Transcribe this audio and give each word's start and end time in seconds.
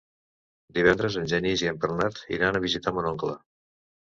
Divendres 0.77 1.17
en 1.21 1.29
Genís 1.33 1.63
i 1.65 1.69
en 1.73 1.77
Bernat 1.85 2.19
iran 2.39 2.59
a 2.59 2.63
visitar 2.65 2.95
mon 2.97 3.11
oncle. 3.13 3.39